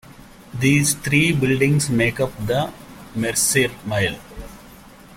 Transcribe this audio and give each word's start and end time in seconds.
These 0.55 0.95
three 0.95 1.31
buildings 1.31 1.91
make 1.91 2.19
up 2.19 2.31
"the 2.47 2.73
Mercer 3.13 3.69
Mile". 3.85 4.17